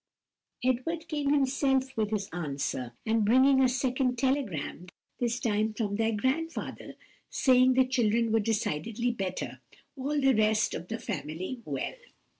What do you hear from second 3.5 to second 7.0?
a second telegram; this time from their grandfather,